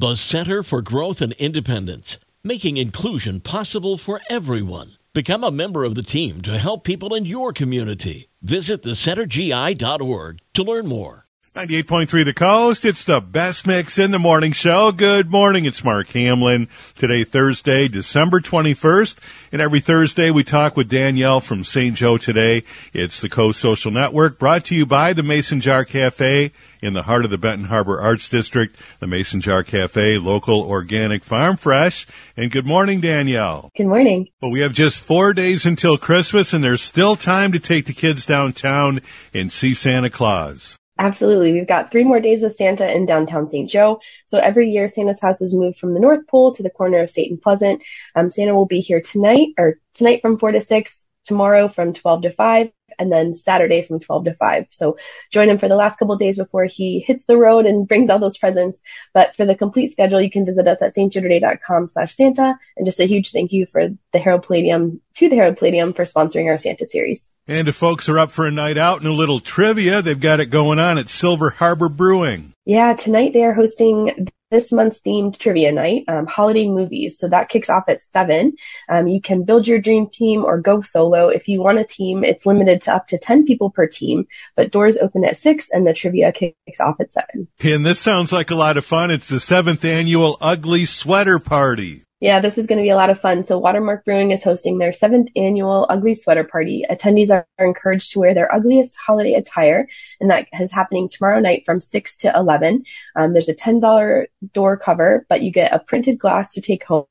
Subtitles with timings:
[0.00, 4.92] The Center for Growth and Independence, making inclusion possible for everyone.
[5.12, 8.30] Become a member of the team to help people in your community.
[8.40, 11.26] Visit thecentergi.org to learn more.
[11.54, 12.86] 98.3 The Coast.
[12.86, 14.90] It's the best mix in the morning show.
[14.90, 15.66] Good morning.
[15.66, 16.68] It's Mark Hamlin.
[16.94, 19.18] Today, Thursday, December 21st.
[19.52, 21.94] And every Thursday, we talk with Danielle from St.
[21.94, 22.64] Joe today.
[22.94, 27.02] It's the Coast Social Network brought to you by the Mason Jar Cafe in the
[27.02, 28.76] heart of the Benton Harbor Arts District.
[29.00, 32.06] The Mason Jar Cafe, local, organic, farm fresh.
[32.36, 33.70] And good morning, Danielle.
[33.76, 34.28] Good morning.
[34.40, 37.92] Well, we have just four days until Christmas and there's still time to take the
[37.92, 39.00] kids downtown
[39.34, 40.76] and see Santa Claus.
[41.00, 41.54] Absolutely.
[41.54, 43.70] We've got three more days with Santa in downtown St.
[43.70, 44.00] Joe.
[44.26, 47.08] So every year, Santa's house is moved from the North Pole to the corner of
[47.08, 47.82] State and Pleasant.
[48.14, 52.22] Um, Santa will be here tonight or tonight from four to six, tomorrow from 12
[52.22, 54.66] to 5 and then Saturday from 12 to 5.
[54.70, 54.98] So
[55.30, 58.18] join him for the last couple days before he hits the road and brings all
[58.18, 58.82] those presents.
[59.14, 62.58] But for the complete schedule, you can visit us at stjoetoday.com slash Santa.
[62.76, 66.04] And just a huge thank you for the Herald Palladium to the Herald Palladium for
[66.04, 67.30] sponsoring our Santa series.
[67.48, 70.40] And if folks are up for a night out and a little trivia, they've got
[70.40, 72.52] it going on at Silver Harbor Brewing.
[72.64, 77.18] Yeah, tonight they are hosting this month's themed trivia night, um, holiday movies.
[77.18, 78.54] So that kicks off at seven.
[78.88, 81.28] Um, you can build your dream team or go solo.
[81.28, 84.72] If you want a team, it's limited to up to 10 people per team, but
[84.72, 87.48] doors open at six and the trivia kicks off at seven.
[87.60, 89.10] And this sounds like a lot of fun.
[89.10, 92.04] It's the seventh annual Ugly Sweater Party.
[92.20, 93.44] Yeah, this is going to be a lot of fun.
[93.44, 96.84] So Watermark Brewing is hosting their seventh annual Ugly Sweater Party.
[96.90, 99.88] Attendees are encouraged to wear their ugliest holiday attire,
[100.20, 102.84] and that is happening tomorrow night from 6 to 11.
[103.16, 107.06] Um, there's a $10 door cover, but you get a printed glass to take home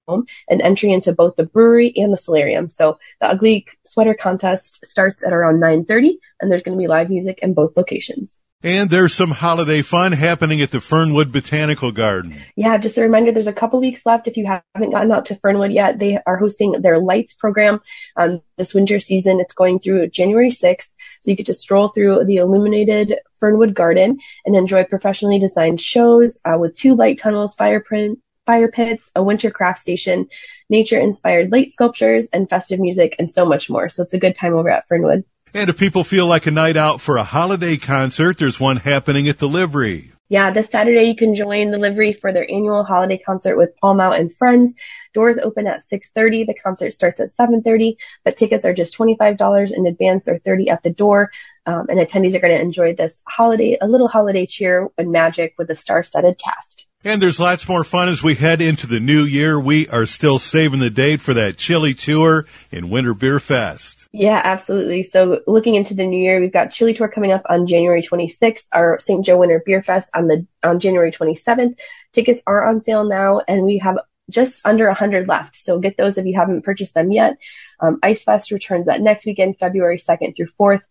[0.47, 2.69] and entry into both the brewery and the solarium.
[2.69, 7.09] So the Ugly Sweater Contest starts at around 9.30, and there's going to be live
[7.09, 8.39] music in both locations.
[8.61, 12.35] And there's some holiday fun happening at the Fernwood Botanical Garden.
[12.57, 14.27] Yeah, just a reminder, there's a couple weeks left.
[14.27, 17.79] If you haven't gotten out to Fernwood yet, they are hosting their lights program
[18.17, 19.39] um, this winter season.
[19.39, 20.89] It's going through January 6th.
[21.21, 26.41] So you get to stroll through the illuminated Fernwood Garden and enjoy professionally designed shows
[26.43, 30.27] uh, with two light tunnels, fire print, fire pits, a winter craft station,
[30.69, 33.87] nature inspired light sculptures, and festive music, and so much more.
[33.87, 35.23] So it's a good time over at Fernwood.
[35.53, 39.27] And if people feel like a night out for a holiday concert, there's one happening
[39.27, 40.11] at the Livery.
[40.31, 43.95] Yeah, this Saturday you can join the Livery for their annual holiday concert with Paul
[43.95, 44.75] Mount and friends.
[45.11, 46.45] Doors open at 6:30.
[46.45, 50.83] The concert starts at 7:30, but tickets are just $25 in advance or 30 at
[50.83, 51.31] the door.
[51.65, 55.55] Um, and attendees are going to enjoy this holiday, a little holiday cheer and magic
[55.57, 56.85] with a star-studded cast.
[57.03, 59.59] And there's lots more fun as we head into the new year.
[59.59, 63.98] We are still saving the date for that chili tour in Winter Beer Fest.
[64.11, 65.03] Yeah, absolutely.
[65.03, 68.67] So looking into the new year, we've got Chili Tour coming up on January 26th,
[68.73, 69.23] our St.
[69.23, 71.79] Joe Winter Beer Fest on the on January 27th.
[72.11, 73.99] Tickets are on sale now, and we have
[74.31, 75.55] just under 100 left.
[75.55, 77.37] So get those if you haven't purchased them yet.
[77.79, 80.83] Um, Ice Fest returns that next weekend, February 2nd through 4th.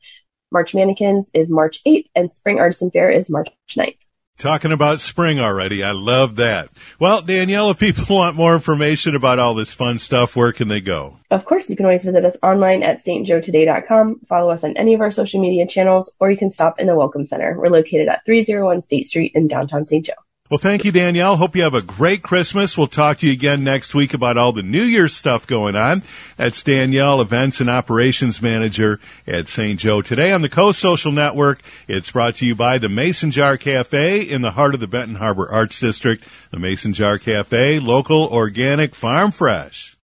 [0.52, 4.07] March Mannequins is March 8th, and Spring Artisan Fair is March 9th.
[4.38, 5.82] Talking about spring already.
[5.82, 6.68] I love that.
[7.00, 10.80] Well, Danielle, if people want more information about all this fun stuff, where can they
[10.80, 11.18] go?
[11.28, 15.00] Of course, you can always visit us online at stjoetoday.com, follow us on any of
[15.00, 17.58] our social media channels, or you can stop in the Welcome Center.
[17.58, 20.06] We're located at 301 State Street in downtown St.
[20.06, 20.12] Joe.
[20.50, 21.36] Well, thank you, Danielle.
[21.36, 22.78] Hope you have a great Christmas.
[22.78, 26.02] We'll talk to you again next week about all the New Year's stuff going on.
[26.38, 29.78] That's Danielle, Events and Operations Manager at St.
[29.78, 30.00] Joe.
[30.00, 34.22] Today on the Coast Social Network, it's brought to you by the Mason Jar Cafe
[34.22, 36.26] in the heart of the Benton Harbor Arts District.
[36.50, 39.97] The Mason Jar Cafe, local, organic, farm fresh.